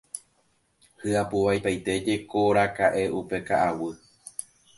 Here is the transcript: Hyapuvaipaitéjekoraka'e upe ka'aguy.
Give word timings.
Hyapuvaipaitéjekoraka'e 1.01 3.03
upe 3.19 3.37
ka'aguy. 3.47 3.95